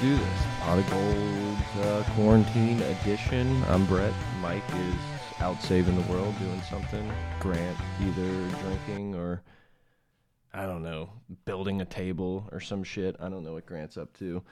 [0.00, 0.42] Do this.
[0.60, 3.62] Pot of Gold uh, quarantine edition.
[3.68, 4.14] I'm Brett.
[4.40, 4.94] Mike is
[5.40, 7.12] out saving the world, doing something.
[7.38, 9.42] Grant either drinking or
[10.54, 11.10] I don't know,
[11.44, 13.14] building a table or some shit.
[13.20, 14.42] I don't know what Grant's up to.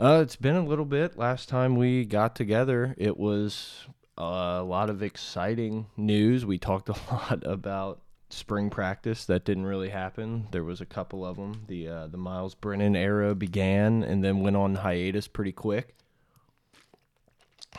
[0.00, 1.18] Uh, it's been a little bit.
[1.18, 6.46] Last time we got together, it was a lot of exciting news.
[6.46, 10.48] We talked a lot about spring practice that didn't really happen.
[10.50, 11.64] There was a couple of them.
[11.66, 15.94] The uh, the Myles Brennan era began and then went on hiatus pretty quick.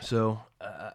[0.01, 0.39] So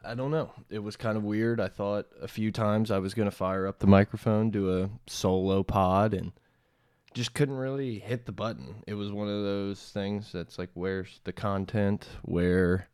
[0.05, 0.53] I don't know.
[0.71, 1.61] It was kind of weird.
[1.61, 4.91] I thought a few times I was going to fire up the microphone, do a
[5.07, 6.33] solo pod, and
[7.15, 8.83] just couldn't really hit the button.
[8.87, 12.07] It was one of those things that's like, where's the content?
[12.23, 12.89] Where,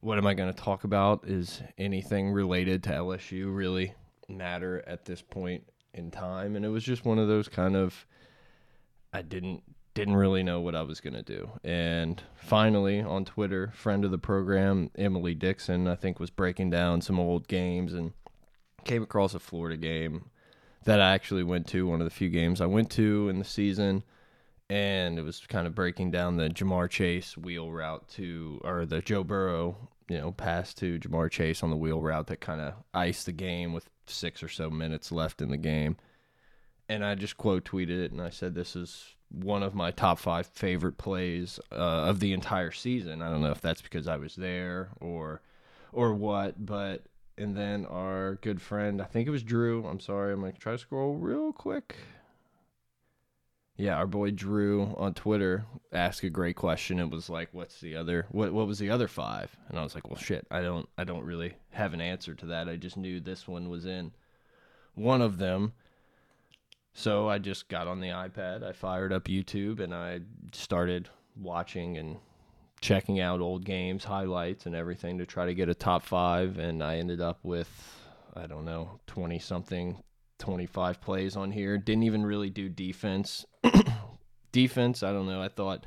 [0.00, 1.26] what am I going to talk about?
[1.26, 3.94] Is anything related to LSU really
[4.28, 6.56] matter at this point in time?
[6.56, 8.06] And it was just one of those kind of,
[9.12, 9.62] I didn't
[9.98, 11.50] didn't really know what I was going to do.
[11.64, 17.00] And finally, on Twitter, friend of the program, Emily Dixon, I think was breaking down
[17.00, 18.12] some old games and
[18.84, 20.30] came across a Florida game
[20.84, 23.44] that I actually went to, one of the few games I went to in the
[23.44, 24.04] season.
[24.70, 29.00] And it was kind of breaking down the Ja'Marr Chase wheel route to, or the
[29.00, 32.74] Joe Burrow, you know, pass to Ja'Marr Chase on the wheel route that kind of
[32.94, 35.96] iced the game with six or so minutes left in the game.
[36.88, 40.18] And I just quote tweeted it and I said, This is one of my top
[40.18, 43.20] five favorite plays uh, of the entire season.
[43.20, 45.42] I don't know if that's because I was there or
[45.92, 47.04] or what, but
[47.36, 49.86] and then our good friend, I think it was Drew.
[49.86, 51.96] I'm sorry, I'm gonna try to scroll real quick.
[53.78, 56.98] Yeah, our boy Drew on Twitter asked a great question.
[56.98, 58.26] It was like, "What's the other?
[58.30, 59.56] What what was the other five?
[59.68, 62.46] And I was like, "Well, shit, I don't I don't really have an answer to
[62.46, 62.68] that.
[62.68, 64.12] I just knew this one was in
[64.94, 65.74] one of them."
[66.92, 70.22] So I just got on the iPad, I fired up YouTube, and I
[70.52, 72.16] started watching and
[72.80, 76.58] checking out old games, highlights, and everything to try to get a top five.
[76.58, 77.70] And I ended up with,
[78.34, 80.02] I don't know, 20 something,
[80.40, 81.78] 25 plays on here.
[81.78, 83.46] Didn't even really do defense.
[84.52, 85.42] Defense, I don't know.
[85.42, 85.86] I thought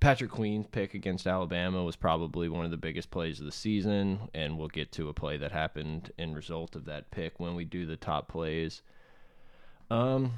[0.00, 4.18] Patrick Queen's pick against Alabama was probably one of the biggest plays of the season.
[4.34, 7.64] And we'll get to a play that happened in result of that pick when we
[7.64, 8.82] do the top plays.
[9.90, 10.32] Um,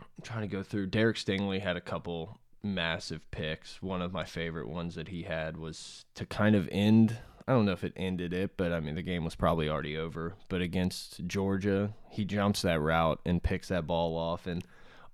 [0.00, 0.86] I'm trying to go through.
[0.86, 3.80] Derek Stingley had a couple massive picks.
[3.82, 7.16] One of my favorite ones that he had was to kind of end.
[7.48, 9.96] I don't know if it ended it, but I mean the game was probably already
[9.96, 10.34] over.
[10.48, 14.64] But against Georgia, he jumps that route and picks that ball off, and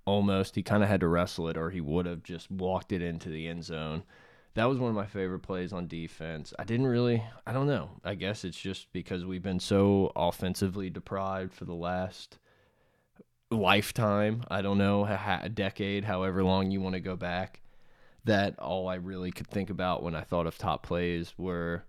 [0.07, 3.01] almost he kind of had to wrestle it, or he would have just walked it
[3.01, 4.03] into the end zone.
[4.55, 6.53] That was one of my favorite plays on defense.
[6.57, 7.91] I didn't really, I don't know.
[8.03, 12.39] I guess it's just because we've been so offensively deprived for the last
[13.51, 17.61] lifetime, I don't know, a, decade, however long you want to go back,
[18.23, 21.83] that all I really could think about when I thought of top plays were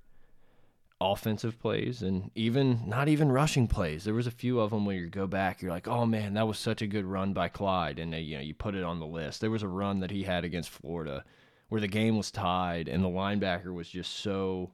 [1.00, 4.04] offensive plays and even not even rushing plays.
[4.04, 6.48] There was a few of them where you go back, you're like, oh man, that
[6.48, 8.98] was such a good run by Clyde, and uh, you know you put it on
[8.98, 9.40] the list.
[9.40, 11.24] There was a run that he had against Florida
[11.68, 14.72] where the game was tied and the linebacker was just so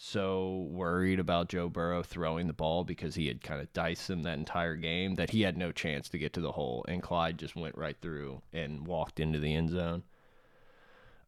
[0.00, 4.22] so worried about Joe Burrow throwing the ball because he had kind of diced him
[4.22, 7.36] that entire game that he had no chance to get to the hole, and Clyde
[7.36, 10.04] just went right through and walked into the end zone.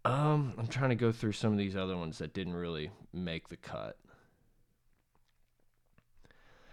[0.04, 3.48] Um, I'm trying to go through some of these other ones that didn't really make
[3.48, 3.96] the cut.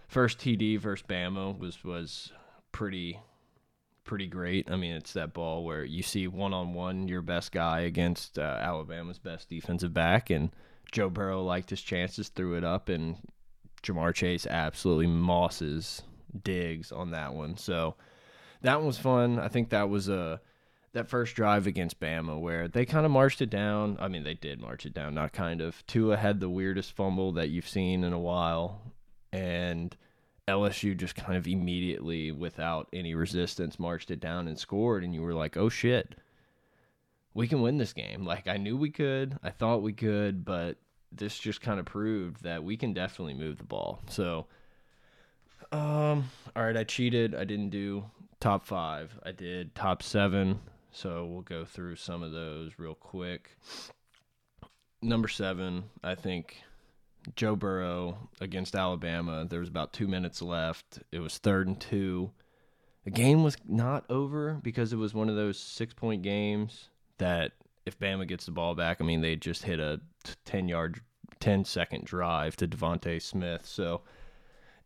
[0.08, 2.32] First TD versus Bama was was
[2.72, 3.20] pretty
[4.04, 4.70] pretty great.
[4.70, 8.38] I mean, it's that ball where you see one on one your best guy against
[8.38, 10.50] uh, Alabama's best defensive back, and
[10.90, 13.16] Joe Burrow liked his chances, threw it up, and
[13.82, 16.02] Ja'Marr Chase absolutely mosses
[16.42, 17.58] Diggs on that one.
[17.58, 17.94] So
[18.62, 19.38] that one was fun.
[19.38, 20.40] I think that was a
[20.94, 23.98] that first drive against Bama where they kind of marched it down.
[24.00, 25.86] I mean, they did march it down, not kind of.
[25.86, 28.80] Tua had the weirdest fumble that you've seen in a while,
[29.32, 29.96] and
[30.46, 35.04] LSU just kind of immediately, without any resistance, marched it down and scored.
[35.04, 36.14] And you were like, "Oh shit."
[37.38, 38.24] we can win this game.
[38.24, 40.76] Like I knew we could, I thought we could, but
[41.12, 44.02] this just kind of proved that we can definitely move the ball.
[44.08, 44.46] So,
[45.70, 47.36] um, all right, I cheated.
[47.36, 48.04] I didn't do
[48.40, 49.16] top five.
[49.24, 50.58] I did top seven.
[50.90, 53.56] So we'll go through some of those real quick.
[55.00, 56.56] Number seven, I think
[57.36, 59.46] Joe Burrow against Alabama.
[59.48, 61.00] There was about two minutes left.
[61.12, 62.30] It was third and two.
[63.04, 66.88] The game was not over because it was one of those six point games
[67.18, 67.52] that
[67.86, 70.00] if Bama gets the ball back, I mean, they just hit a
[70.44, 71.00] 10 yard,
[71.40, 73.66] 10 second drive to DeVonta Smith.
[73.66, 74.02] So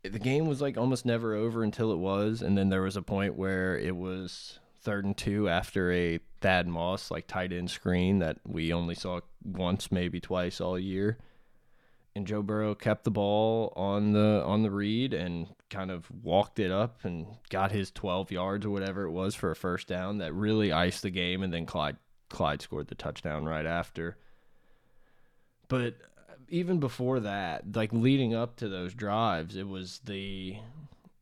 [0.02, 2.42] the game was like almost never over until it was.
[2.42, 6.66] And then there was a point where it was third and two after a Thad
[6.66, 11.18] Moss like tight end screen that we only saw once, maybe twice all year.
[12.14, 16.58] And Joe Burrow kept the ball on the on the read and kind of walked
[16.58, 20.18] it up and got his 12 yards or whatever it was for a first down
[20.18, 21.42] that really iced the game.
[21.42, 21.96] And then Clyde
[22.28, 24.18] Clyde scored the touchdown right after.
[25.68, 25.94] But
[26.50, 30.56] even before that, like leading up to those drives, it was the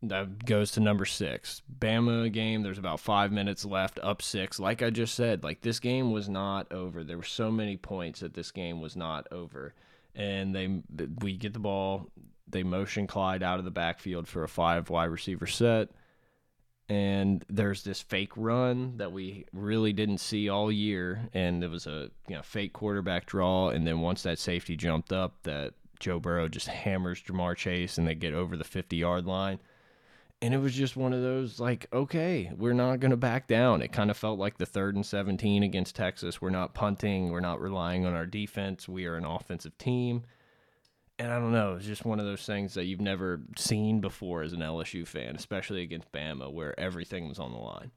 [0.02, 1.62] that goes to number six.
[1.78, 4.58] Bama game, there's about five minutes left, up six.
[4.58, 7.04] Like I just said, like this game was not over.
[7.04, 9.74] There were so many points that this game was not over.
[10.14, 10.82] And they
[11.20, 12.10] we get the ball,
[12.48, 15.88] they motion Clyde out of the backfield for a five wide receiver set.
[16.88, 21.28] And there's this fake run that we really didn't see all year.
[21.32, 23.68] And it was a you know fake quarterback draw.
[23.68, 28.08] And then once that safety jumped up, that Joe Burrow just hammers Ja'Marr Chase and
[28.08, 29.60] they get over the 50 yard line
[30.42, 33.82] and it was just one of those like okay we're not going to back down.
[33.82, 36.40] It kind of felt like the third and 17 against texas.
[36.40, 37.30] We're not punting.
[37.30, 38.88] We're not relying on our defense.
[38.88, 40.24] We are an offensive team.
[41.18, 44.42] And i don't know it's just one of those things that you've never seen before
[44.42, 47.90] as an lsu fan especially against bama where everything was on the line.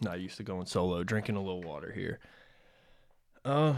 [0.00, 2.20] Not used to going solo drinking a little water here.
[3.44, 3.74] Uh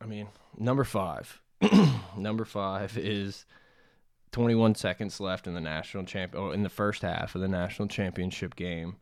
[0.00, 0.28] i mean
[0.58, 1.40] number five.
[2.16, 3.46] Number five is
[4.34, 7.86] 21 seconds left in the national champ oh, in the first half of the national
[7.86, 8.96] championship game.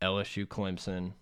[0.00, 1.12] LSU Clemson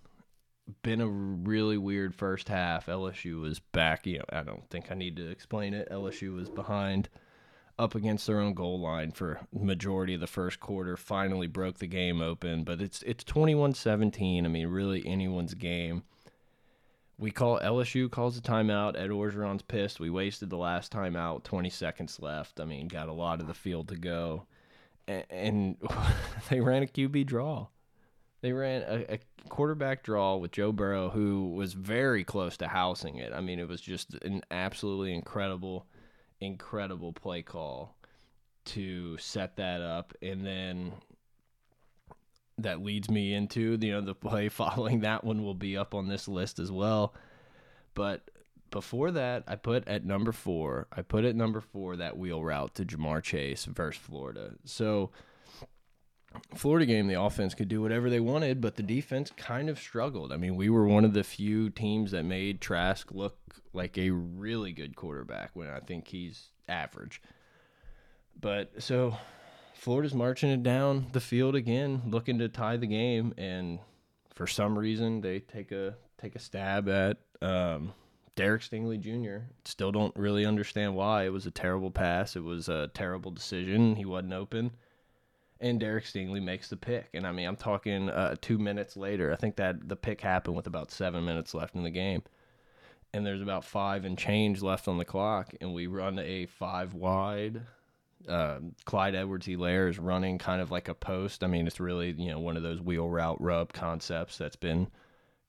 [0.82, 2.86] been a really weird first half.
[2.86, 5.88] LSU was back, you know, I don't think I need to explain it.
[5.90, 7.08] LSU was behind
[7.76, 11.88] up against their own goal line for majority of the first quarter, finally broke the
[11.88, 14.44] game open, but it's it's 21-17.
[14.44, 16.04] I mean, really anyone's game
[17.18, 18.98] we call LSU calls a timeout.
[18.98, 20.00] Ed Orgeron's pissed.
[20.00, 21.44] We wasted the last timeout.
[21.44, 22.60] Twenty seconds left.
[22.60, 24.46] I mean, got a lot of the field to go,
[25.06, 25.76] and, and
[26.50, 27.68] they ran a QB draw.
[28.40, 29.18] They ran a, a,
[29.48, 33.32] quarterback draw with Joe Burrow, who was very close to housing it.
[33.32, 35.86] I mean, it was just an absolutely incredible,
[36.40, 37.96] incredible play call
[38.66, 40.92] to set that up, and then
[42.58, 46.08] that leads me into you know the play following that one will be up on
[46.08, 47.14] this list as well.
[47.94, 48.28] But
[48.74, 52.74] before that i put at number four i put at number four that wheel route
[52.74, 54.54] to Ja'Marr chase versus florida.
[54.64, 55.12] So
[56.56, 60.32] florida game the offense could do whatever they wanted but the defense kind of struggled.
[60.32, 63.38] I mean we were one of the few teams that made trask look
[63.72, 67.22] like a really good quarterback when i think he's average.
[68.40, 69.16] But so
[69.74, 73.80] Florida's marching it down the field again, looking to tie the game, and
[74.34, 77.92] for some reason they take a take a stab at um,
[78.36, 79.44] Derek Stingley Jr.
[79.64, 81.24] Still don't really understand why.
[81.24, 82.36] It was a terrible pass.
[82.36, 83.96] It was a terrible decision.
[83.96, 84.70] He wasn't open,
[85.60, 87.08] and Derek Stingley makes the pick.
[87.12, 89.32] And I mean, I'm talking uh, two minutes later.
[89.32, 92.22] I think that the pick happened with about seven minutes left in the game.
[93.12, 96.94] And there's about five and change left on the clock, and we run a five
[96.94, 97.62] wide
[98.28, 101.44] uh, Clyde Edwards Helaire is running kind of like a post.
[101.44, 104.88] I mean, it's really, you know, one of those wheel route rub concepts that's been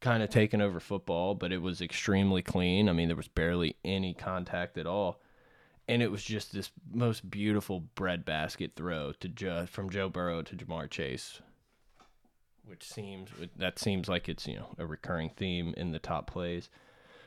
[0.01, 2.89] kind of taken over football, but it was extremely clean.
[2.89, 5.21] I mean, there was barely any contact at all.
[5.87, 10.89] And it was just this most beautiful breadbasket throw to from Joe Burrow to Ja'Marr
[10.89, 11.41] Chase,
[12.65, 16.69] which seems that seems like it's you know a recurring theme in the top plays.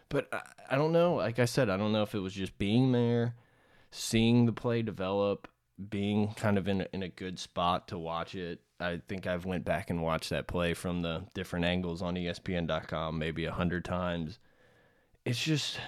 [0.08, 0.40] But I,
[0.70, 1.14] I don't know.
[1.14, 3.36] Like I said, I don't know if it was just being there
[3.90, 5.48] seeing the play develop,
[5.88, 8.60] being kind of in a, in a good spot to watch it.
[8.80, 13.18] I think I've went back and watched that play from the different angles on ESPN.com
[13.18, 14.38] maybe a hundred times.
[15.24, 15.78] It's just,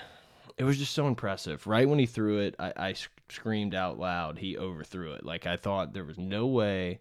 [0.57, 1.67] it was just so impressive.
[1.67, 2.95] Right when he threw it, I, I
[3.29, 4.39] screamed out loud.
[4.39, 5.25] He overthrew it.
[5.25, 7.01] Like I thought there was no way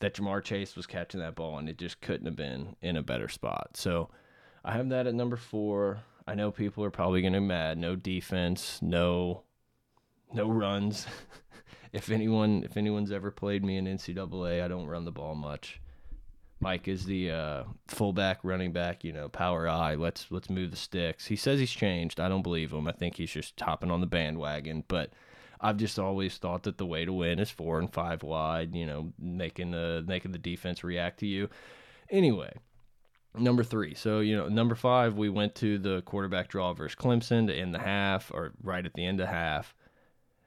[0.00, 3.02] that Ja'Marr Chase was catching that ball, and it just couldn't have been in a
[3.02, 3.70] better spot.
[3.76, 4.10] So
[4.64, 6.00] I have that at number four.
[6.26, 7.78] I know people are probably going to be mad.
[7.78, 9.42] No defense, no
[10.36, 11.06] no runs.
[11.92, 15.80] if anyone if anyone's ever played me in NCAA, I don't run the ball much.
[16.60, 19.94] Mike is the uh, fullback, running back, you know, power eye.
[19.94, 21.26] Let's let's move the sticks.
[21.26, 22.20] He says he's changed.
[22.20, 22.86] I don't believe him.
[22.86, 24.84] I think he's just hopping on the bandwagon.
[24.88, 25.10] But
[25.60, 28.74] I've just always thought that the way to win is four and five wide.
[28.74, 31.50] You know, making the making the defense react to you.
[32.10, 32.54] Anyway,
[33.38, 33.94] number three.
[33.94, 37.74] So you know, number five, we went to the quarterback draw versus Clemson to end
[37.74, 39.74] the half, or right at the end of half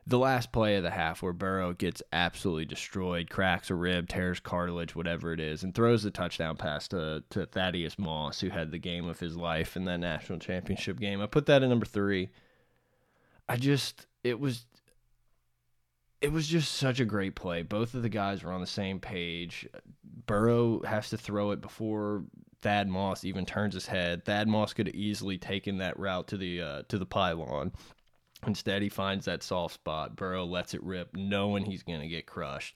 [0.10, 4.40] the last play of the half where Burrow gets absolutely destroyed, cracks a rib, tears
[4.40, 8.72] cartilage, whatever it is, and throws the touchdown pass to, to Thaddeus Moss, who had
[8.72, 11.22] the game of his life in that national championship game.
[11.22, 12.30] I put that at number three.
[13.48, 14.66] I just it was
[16.22, 17.62] it was just such a great play.
[17.62, 19.68] Both of the guys were on the same page.
[20.26, 22.24] Burrow has to throw it before
[22.62, 24.26] Thad Moss even turns his head.
[24.26, 27.72] Thad Moss could have easily taken that route to the uh, to the pylon.
[28.48, 30.16] Instead, he finds that soft spot.
[30.16, 32.76] Burrow lets it rip, knowing he's going to get crushed.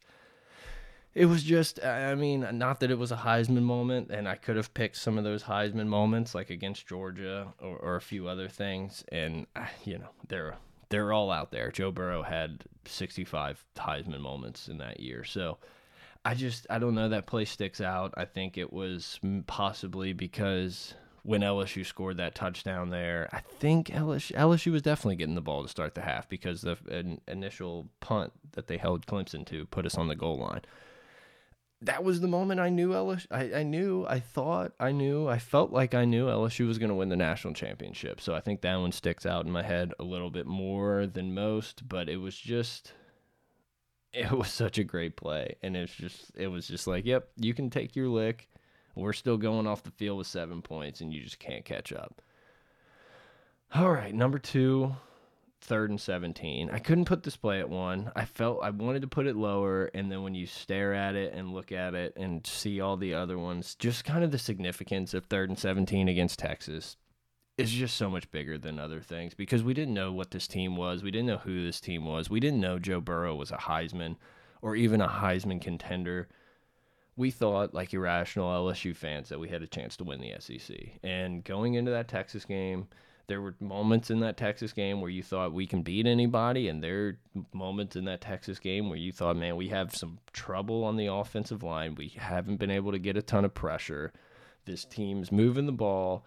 [1.15, 4.55] It was just, I mean, not that it was a Heisman moment, and I could
[4.55, 8.49] have picked some of those Heisman moments, like against Georgia or, or a few other
[8.49, 10.57] things, and uh, you know they're
[10.89, 11.71] they're all out there.
[11.71, 15.59] Joe Burrow had 65 Heisman moments in that year, so
[16.25, 18.13] I just I don't know that play sticks out.
[18.17, 24.33] I think it was possibly because when LSU scored that touchdown there, I think LSU,
[24.33, 26.77] LSU was definitely getting the ball to start the half because the
[27.27, 30.61] initial punt that they held Clemson to put us on the goal line.
[31.81, 33.27] That was the moment I knew LSU.
[33.31, 36.89] I, I knew, I thought, I knew, I felt like I knew LSU was going
[36.89, 38.21] to win the national championship.
[38.21, 41.33] So I think that one sticks out in my head a little bit more than
[41.33, 41.87] most.
[41.87, 42.93] But it was just
[44.13, 47.53] it was such a great play and it's just it was just like yep you
[47.53, 48.47] can take your lick
[48.95, 52.21] we're still going off the field with seven points and you just can't catch up
[53.75, 54.95] all right number two
[55.61, 59.07] third and 17 i couldn't put this play at one i felt i wanted to
[59.07, 62.45] put it lower and then when you stare at it and look at it and
[62.45, 66.39] see all the other ones just kind of the significance of third and 17 against
[66.39, 66.97] texas
[67.57, 70.75] is just so much bigger than other things because we didn't know what this team
[70.75, 71.03] was.
[71.03, 72.29] We didn't know who this team was.
[72.29, 74.15] We didn't know Joe Burrow was a Heisman
[74.61, 76.29] or even a Heisman contender.
[77.15, 80.75] We thought, like irrational LSU fans, that we had a chance to win the SEC.
[81.03, 82.87] And going into that Texas game,
[83.27, 86.83] there were moments in that Texas game where you thought we can beat anybody, and
[86.83, 87.17] there are
[87.53, 91.07] moments in that Texas game where you thought, man, we have some trouble on the
[91.07, 91.95] offensive line.
[91.95, 94.11] We haven't been able to get a ton of pressure.
[94.65, 96.25] This team's moving the ball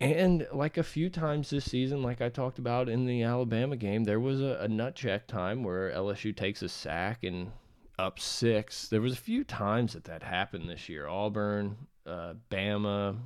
[0.00, 4.04] and like a few times this season, like I talked about in the Alabama game,
[4.04, 7.50] there was a, a nut check time where LSU takes a sack and
[7.98, 8.88] up six.
[8.88, 11.08] There was a few times that that happened this year.
[11.08, 11.76] Auburn,
[12.06, 13.16] uh, Bama,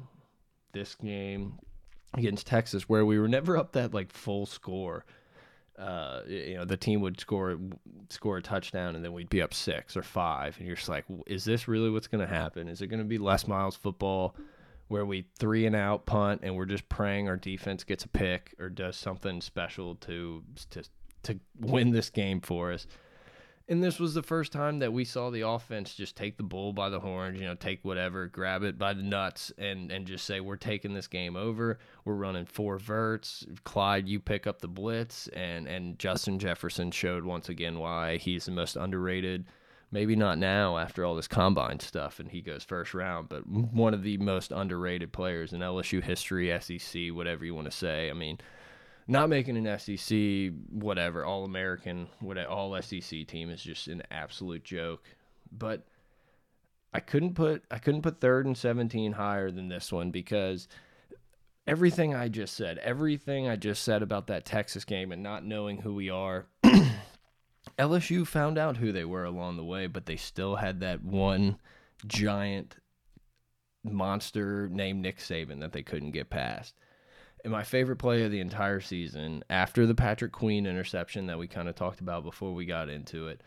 [0.72, 1.58] this game
[2.14, 5.04] against Texas, where we were never up that like full score.
[5.78, 7.58] Uh, you know, the team would score
[8.10, 11.04] score a touchdown and then we'd be up six or five, and you're just like,
[11.26, 12.68] is this really what's going to happen?
[12.68, 14.36] Is it going to be Les Miles football?
[14.88, 18.54] where we three and out punt and we're just praying our defense gets a pick
[18.60, 20.82] or does something special to to
[21.22, 22.86] to win this game for us.
[23.68, 26.72] And this was the first time that we saw the offense just take the bull
[26.72, 30.24] by the horns, you know, take whatever, grab it by the nuts, and and just
[30.24, 31.78] say we're taking this game over.
[32.04, 33.46] We're running four verts.
[33.64, 38.46] Clyde, you pick up the blitz, and and Justin Jefferson showed once again why he's
[38.46, 39.46] the most underrated
[39.92, 43.94] maybe not now after all this combine stuff and he goes first round, but one
[43.94, 48.08] of the most underrated players in LSU history, SEC, whatever you want to say.
[48.08, 48.38] I mean,
[49.06, 54.64] not making an SEC, whatever, all American, whatever, all SEC team is just an absolute
[54.64, 55.02] joke.
[55.50, 55.86] But
[56.94, 60.68] I couldn't put I couldn't put third and 17 higher than this one because
[61.66, 65.78] everything I just said, everything I just said about that Texas game and not knowing
[65.78, 66.46] who we are
[67.78, 71.58] LSU found out who they were along the way, but they still had that one
[72.06, 72.76] giant
[73.84, 76.74] monster named Nick Saban that they couldn't get past.
[77.44, 81.48] And my favorite play of the entire season, after the Patrick Queen interception that we
[81.48, 83.40] kind of talked about before we got into it,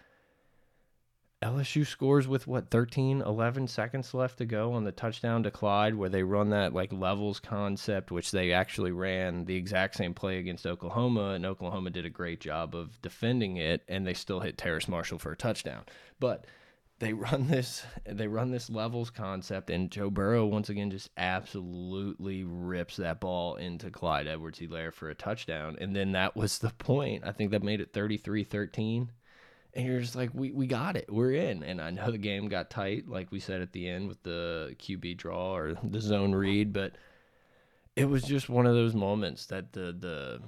[1.41, 5.93] LSU scores with what 13 11 seconds left to go on the touchdown to Clyde
[5.93, 10.39] where they run that like levels concept which they actually ran the exact same play
[10.39, 14.57] against Oklahoma and Oklahoma did a great job of defending it and they still hit
[14.57, 15.83] Terrace Marshall for a touchdown.
[16.19, 16.45] But
[16.99, 22.43] they run this they run this levels concept and Joe Burrow once again just absolutely
[22.43, 27.23] rips that ball into Clyde Edwards-Helaire for a touchdown and then that was the point
[27.25, 29.09] I think that made it 33-13
[29.75, 31.11] and you're just like, we, we got it.
[31.11, 31.61] We're in.
[31.61, 34.73] And I know the game got tight, like we said at the end with the
[34.79, 36.93] QB draw or the zone read, but
[37.95, 40.41] it was just one of those moments that the the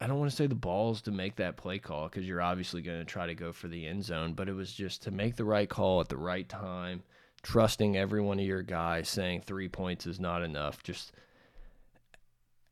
[0.00, 2.82] I don't want to say the balls to make that play call because you're obviously
[2.82, 5.36] going to try to go for the end zone, but it was just to make
[5.36, 7.02] the right call at the right time,
[7.42, 10.84] trusting every one of your guys, saying three points is not enough.
[10.84, 11.12] Just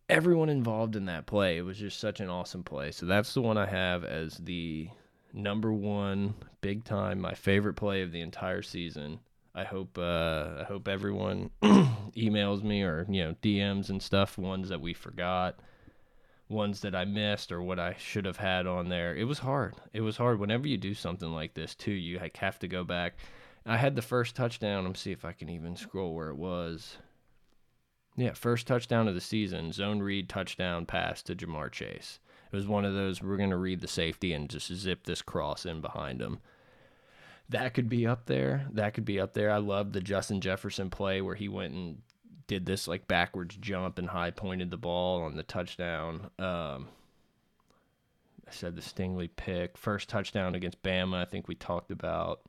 [0.09, 1.57] everyone involved in that play.
[1.57, 2.93] It was just such an awesome play.
[2.93, 4.89] So that's the one I have as the
[5.33, 9.21] number one, big time, my favorite play of the entire season.
[9.55, 14.37] I hope uh, I hope everyone emails me or you know DMs and stuff.
[14.37, 15.59] Ones that we forgot,
[16.49, 19.17] ones that I missed, or what I should have had on there.
[19.17, 19.75] It was hard.
[19.93, 20.39] It was hard.
[20.39, 23.15] Whenever you do something like this, too, you have to go back.
[23.65, 24.85] I had the first touchdown.
[24.85, 26.99] Let me see if I can even scroll where it was.
[28.17, 32.21] Yeah, first touchdown of the season, zone read touchdown pass to Ja'Marr Chase.
[32.53, 35.21] It was one of those we're going to read the safety and just zip this
[35.21, 36.39] cross in behind him.
[37.49, 38.67] that could be up there.
[38.73, 39.51] That could be up there.
[39.51, 41.99] I love the Justin Jefferson play where he went and
[42.47, 46.31] did this like backwards jump and high pointed the ball on the touchdown.
[46.39, 46.89] Um,
[48.47, 51.17] I said the Stingley pick, first touchdown against Bama.
[51.17, 52.41] I think we talked about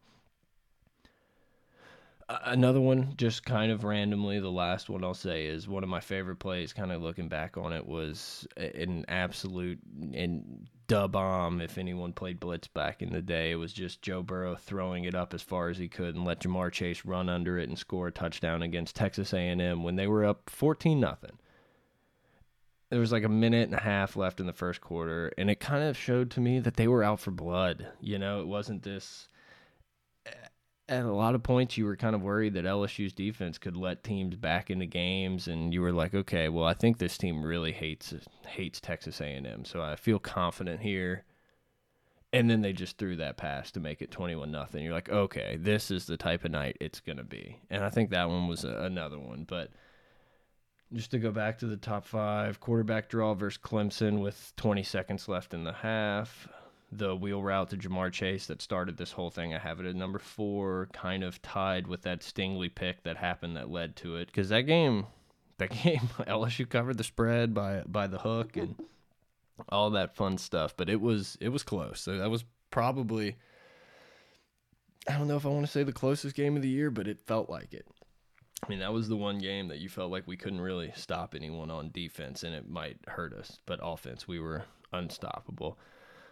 [2.29, 4.39] another one, just kind of randomly.
[4.39, 6.73] The last one I'll say is one of my favorite plays.
[6.73, 9.79] Kind of looking back on it, was an absolute
[10.13, 11.61] and dub bomb.
[11.61, 15.15] If anyone played blitz back in the day, it was just Joe Burrow throwing it
[15.15, 18.07] up as far as he could and let Ja'Marr Chase run under it and score
[18.07, 21.37] a touchdown against Texas A&M when they were up fourteen nothing.
[22.89, 25.59] There was like a minute and a half left in the first quarter, and it
[25.59, 27.87] kind of showed to me that they were out for blood.
[27.99, 29.27] You know, it wasn't this
[30.89, 34.03] at a lot of points you were kind of worried that LSU's defense could let
[34.03, 37.71] teams back into games and you were like okay well I think this team really
[37.71, 38.13] hates
[38.47, 41.23] hates Texas A&M so I feel confident here.
[42.33, 44.83] And then they just threw that pass to make it 21 nothing.
[44.83, 47.59] You're like okay this is the type of night it's going to be.
[47.69, 49.71] And I think that one was a, another one but
[50.93, 55.27] just to go back to the top 5 quarterback draw versus Clemson with 20 seconds
[55.27, 56.47] left in the half
[56.91, 59.53] the wheel route to Ja'Marr Chase that started this whole thing.
[59.53, 63.57] I have it at number four, kind of tied with that Stingley pick that happened
[63.57, 64.27] that led to it.
[64.27, 65.05] Because that game,
[65.57, 68.75] that game, LSU covered the spread by by the hook and
[69.69, 70.75] all that fun stuff.
[70.77, 71.99] But it was it was close.
[71.99, 73.35] So that was probably
[75.07, 77.07] I don't know if I want to say the closest game of the year, but
[77.07, 77.85] it felt like it.
[78.63, 81.35] I mean, that was the one game that you felt like we couldn't really stop
[81.35, 83.59] anyone on defense, and it might hurt us.
[83.65, 85.77] But offense, we were unstoppable.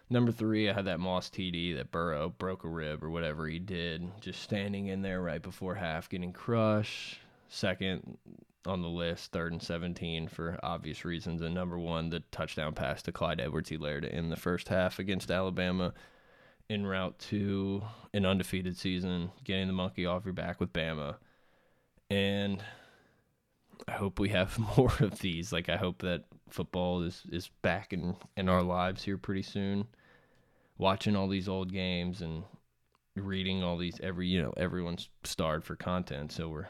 [0.08, 3.58] Number three, I had that Moss TD that Burrow broke a rib or whatever he
[3.58, 7.18] did, just standing in there right before half, getting crushed.
[7.48, 8.16] Second
[8.66, 11.42] on the list, third and 17 for obvious reasons.
[11.42, 14.98] And number one, the touchdown pass to Clyde Edwards Helaire to end the first half
[14.98, 15.92] against Alabama
[16.68, 21.16] en route to an undefeated season, getting the monkey off your back with Bama.
[22.10, 22.62] And
[23.88, 25.52] I hope we have more of these.
[25.52, 26.24] Like I hope that
[26.56, 29.86] football is is back in in our lives here pretty soon.
[30.78, 32.44] Watching all these old games and
[33.14, 36.68] reading all these every you know everyone's starved for content, so we're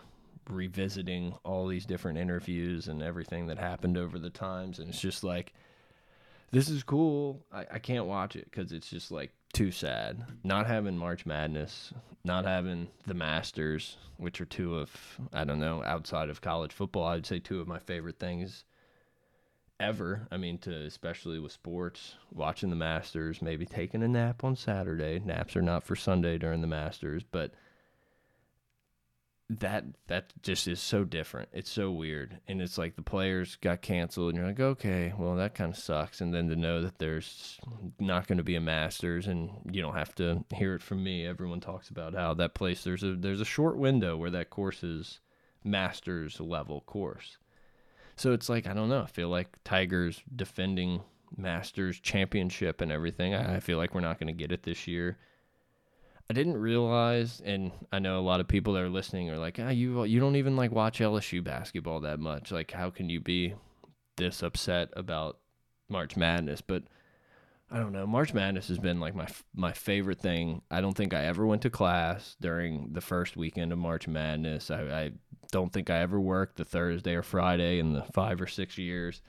[0.50, 5.22] revisiting all these different interviews and everything that happened over the times, and it's just
[5.22, 5.54] like
[6.50, 7.44] this is cool.
[7.52, 10.24] I, I can't watch it because it's just like too sad.
[10.42, 11.92] Not having March Madness,
[12.24, 14.90] not having the Masters, which are two of
[15.32, 18.64] I don't know outside of college football, I'd say two of my favorite things
[19.78, 20.26] ever.
[20.30, 25.20] I mean, to especially with sports, watching the Masters, maybe taking a nap on Saturday.
[25.24, 27.52] Naps are not for Sunday during the Masters, but
[29.48, 31.48] that that just is so different.
[31.52, 35.36] It's so weird, and it's like the players got canceled, and you're like, okay, well
[35.36, 36.20] that kind of sucks.
[36.20, 37.60] And then to know that there's
[38.00, 41.24] not going to be a Masters, and you don't have to hear it from me.
[41.26, 44.82] Everyone talks about how that place there's a there's a short window where that course
[44.82, 45.20] is
[45.62, 47.38] Masters level course.
[48.16, 49.02] So it's like I don't know.
[49.02, 51.02] I feel like Tigers defending
[51.36, 53.34] Masters championship and everything.
[53.34, 55.18] I, I feel like we're not going to get it this year.
[56.28, 59.58] I didn't realize, and I know a lot of people that are listening are like,
[59.60, 62.50] ah, you you don't even like watch LSU basketball that much.
[62.50, 63.54] Like, how can you be
[64.16, 65.38] this upset about
[65.88, 66.60] March Madness?
[66.60, 66.84] But
[67.70, 68.06] I don't know.
[68.06, 70.62] March Madness has been like my my favorite thing.
[70.68, 74.70] I don't think I ever went to class during the first weekend of March Madness.
[74.70, 75.10] I, I
[75.50, 79.22] don't think I ever worked the Thursday or Friday in the five or six years.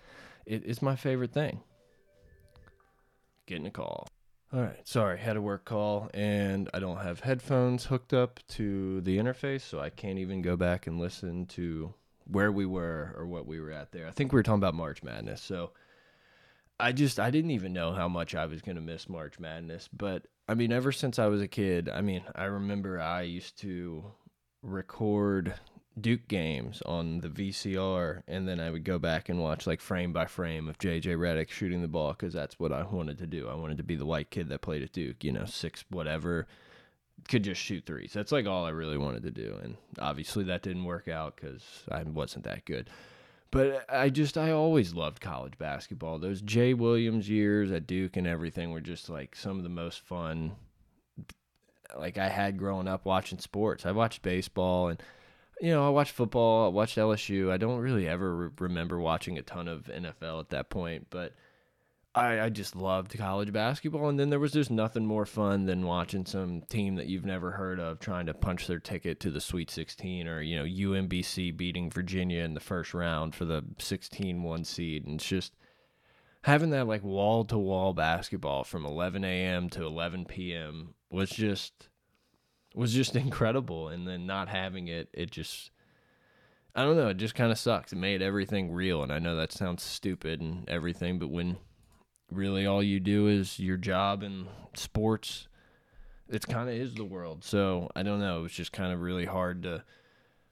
[0.45, 1.61] It, it's my favorite thing.
[3.45, 4.07] Getting a call.
[4.53, 9.01] All right, sorry, had a work call and I don't have headphones hooked up to
[9.01, 11.93] the interface, so I can't even go back and listen to
[12.25, 14.07] where we were or what we were at there.
[14.07, 15.41] I think we were talking about March Madness.
[15.41, 15.71] So
[16.79, 19.89] I just I didn't even know how much I was going to miss March Madness,
[19.91, 23.57] but I mean ever since I was a kid, I mean, I remember I used
[23.59, 24.05] to
[24.61, 25.55] record
[25.99, 30.13] Duke games on the VCR, and then I would go back and watch like frame
[30.13, 33.47] by frame of JJ Redick shooting the ball because that's what I wanted to do.
[33.47, 36.47] I wanted to be the white kid that played at Duke, you know, six whatever,
[37.27, 38.13] could just shoot threes.
[38.13, 41.63] That's like all I really wanted to do, and obviously that didn't work out because
[41.91, 42.89] I wasn't that good.
[43.49, 46.19] But I just I always loved college basketball.
[46.19, 50.01] Those Jay Williams years at Duke and everything were just like some of the most
[50.01, 50.57] fun
[51.97, 53.85] like I had growing up watching sports.
[53.85, 55.01] I watched baseball and
[55.61, 57.51] you know, I watched football, I watched LSU.
[57.51, 61.33] I don't really ever re remember watching a ton of NFL at that point, but
[62.17, 64.09] I, I just loved college basketball.
[64.09, 67.51] And then there was just nothing more fun than watching some team that you've never
[67.51, 71.55] heard of trying to punch their ticket to the Sweet 16 or, you know, UMBC
[71.55, 75.05] beating Virginia in the first round for the 16 1 seed.
[75.05, 75.53] And it's just
[76.41, 79.69] having that like wall to wall basketball from 11 a.m.
[79.69, 80.95] to 11 p.m.
[81.11, 81.89] was just
[82.75, 83.89] was just incredible.
[83.89, 85.71] And then not having it, it just,
[86.75, 87.93] I don't know, it just kind of sucks.
[87.93, 89.03] It made everything real.
[89.03, 91.57] And I know that sounds stupid and everything, but when
[92.31, 95.47] really all you do is your job and sports,
[96.29, 97.43] it's kind of is the world.
[97.43, 98.39] So I don't know.
[98.39, 99.83] It was just kind of really hard to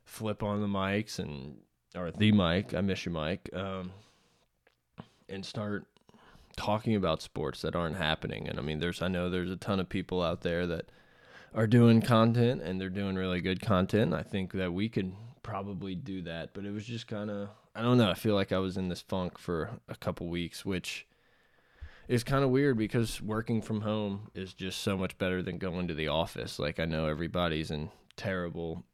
[0.05, 1.57] flip on the mics and,
[1.95, 3.91] or the mic, I miss you, mic, um,
[5.27, 5.85] and start
[6.55, 8.47] talking about sports that aren't happening.
[8.47, 10.89] And I mean, there's I know there's a ton of people out there that
[11.55, 14.13] are doing content and they're doing really good content.
[14.13, 17.81] I think that we could probably do that, but it was just kind of I
[17.81, 18.09] don't know.
[18.09, 21.07] I feel like I was in this funk for a couple weeks, which
[22.07, 25.87] is kind of weird because working from home is just so much better than going
[25.87, 26.59] to the office.
[26.59, 28.85] Like I know everybody's in terrible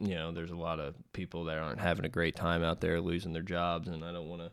[0.00, 3.00] you know, there's a lot of people that aren't having a great time out there
[3.00, 4.50] losing their jobs and I don't want to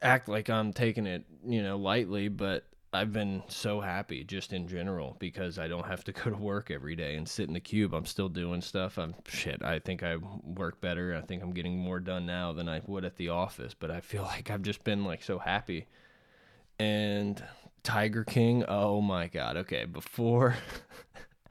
[0.00, 4.68] act like I'm taking it, you know, lightly, but I've been so happy just in
[4.68, 7.60] general because I don't have to go to work every day and sit in the
[7.60, 7.94] cube.
[7.94, 8.98] I'm still doing stuff.
[8.98, 9.62] I'm shit.
[9.62, 11.14] I think I work better.
[11.16, 14.00] I think I'm getting more done now than I would at the office, but I
[14.00, 15.86] feel like I've just been like so happy.
[16.78, 17.42] And
[17.82, 19.56] Tiger King, oh my god.
[19.56, 20.56] Okay, before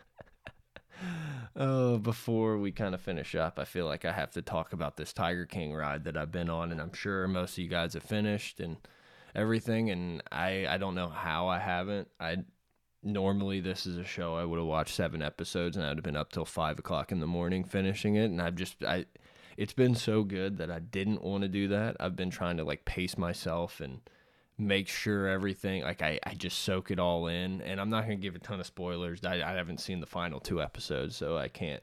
[1.56, 4.96] oh, before we kind of finish up, I feel like I have to talk about
[4.96, 7.94] this Tiger King ride that I've been on, and I'm sure most of you guys
[7.96, 8.78] have finished and
[9.36, 9.90] everything.
[9.90, 12.08] And I, I don't know how I haven't.
[12.20, 12.38] I
[13.04, 16.16] normally this is a show I would have watched seven episodes, and I'd have been
[16.16, 18.26] up till five o'clock in the morning finishing it.
[18.26, 19.06] And I've just, I,
[19.58, 21.98] it's been so good that I didn't want to do that.
[22.00, 24.02] I've been trying to like pace myself and
[24.62, 28.18] make sure everything like I, I just soak it all in and i'm not going
[28.18, 31.36] to give a ton of spoilers I, I haven't seen the final two episodes so
[31.36, 31.82] i can't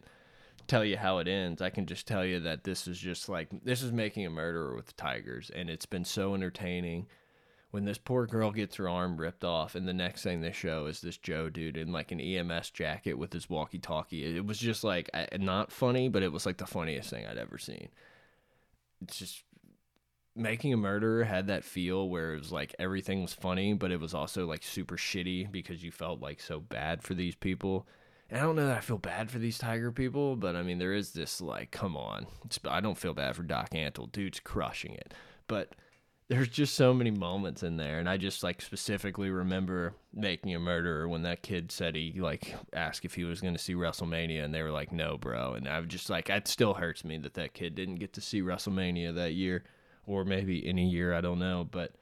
[0.69, 3.49] tell you how it ends i can just tell you that this is just like
[3.65, 7.07] this is making a murderer with tigers and it's been so entertaining
[7.71, 10.87] when this poor girl gets her arm ripped off and the next thing they show
[10.87, 14.59] is this joe dude in like an ems jacket with his walkie talkie it was
[14.59, 17.89] just like not funny but it was like the funniest thing i'd ever seen.
[19.03, 19.45] It's just
[20.35, 24.01] making a murderer had that feel where it was like everything was funny but it
[24.01, 27.87] was also like super shitty because you felt like so bad for these people.
[28.31, 30.79] And i don't know that i feel bad for these tiger people but i mean
[30.79, 32.27] there is this like come on.
[32.45, 34.11] It's, i don't feel bad for doc antle.
[34.11, 35.13] Dude's crushing it.
[35.49, 35.75] But
[36.29, 40.59] there's just so many moments in there and i just like specifically remember making a
[40.59, 44.45] murderer when that kid said he like asked if he was going to see wrestlemania
[44.45, 47.17] and they were like no bro and i was just like it still hurts me
[47.17, 49.65] that that kid didn't get to see wrestlemania that year
[50.09, 51.69] or maybe any year, I don't know.
[51.71, 51.93] But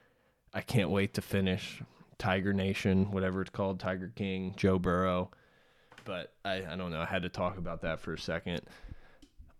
[0.53, 1.83] I can't wait to finish
[2.17, 5.29] Tiger Nation, whatever it's called, Tiger King, Joe Burrow.
[6.05, 7.01] But I, I don't know.
[7.01, 8.61] I had to talk about that for a second.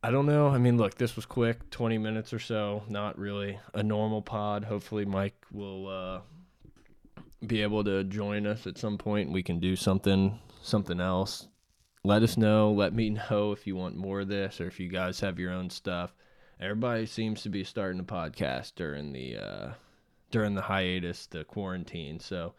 [0.03, 0.47] I don't know.
[0.47, 2.83] I mean, look, this was quick, 20 minutes or so.
[2.87, 4.63] Not really a normal pod.
[4.63, 6.21] Hopefully, Mike will uh,
[7.45, 9.31] be able to join us at some point.
[9.31, 11.47] We can do something, something else.
[12.03, 12.71] Let us know.
[12.71, 15.51] Let me know if you want more of this or if you guys have your
[15.51, 16.13] own stuff
[16.59, 19.71] everybody seems to be starting a podcast during the uh,
[20.31, 22.19] during the hiatus, the quarantine.
[22.19, 22.53] So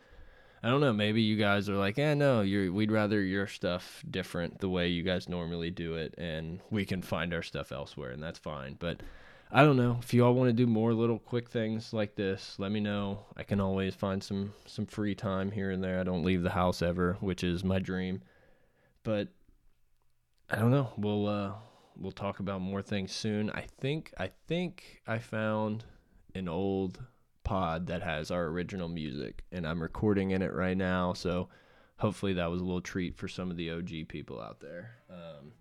[0.62, 0.92] I don't know.
[0.92, 4.88] Maybe you guys are like, yeah, no, you we'd rather your stuff different the way
[4.88, 8.76] you guys normally do it, and we can find our stuff elsewhere, and that's fine.
[8.78, 9.02] But
[9.50, 12.56] I don't know if you all want to do more little quick things like this.
[12.58, 13.20] Let me know.
[13.36, 16.00] I can always find some some free time here and there.
[16.00, 18.22] I don't leave the house ever, which is my dream.
[19.04, 19.28] But
[20.50, 20.92] I don't know.
[20.96, 21.52] We'll uh,
[21.96, 23.50] we'll talk about more things soon.
[23.50, 25.84] I think I think I found
[26.34, 27.00] an old
[27.48, 31.48] pod that has our original music and I'm recording in it right now, so
[31.96, 34.90] hopefully that was a little treat for some of the OG people out there.
[35.08, 35.52] Um,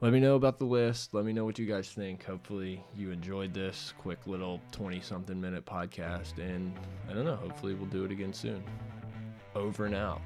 [0.00, 1.12] let me know about the list.
[1.12, 2.24] Let me know what you guys think.
[2.24, 6.72] Hopefully you enjoyed this quick little 20 something minute podcast and
[7.10, 8.62] I don't know, hopefully we'll do it again soon.
[9.56, 10.22] Over and out.